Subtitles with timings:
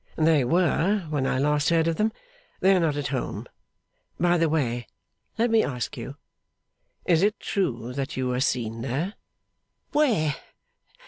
[0.15, 2.11] 'They were, when I last heard of them.
[2.59, 3.45] They are not at home.
[4.19, 4.87] By the way,
[5.37, 6.15] let me ask you.
[7.05, 9.13] Is it true that you were seen there?'
[9.91, 10.35] 'Where?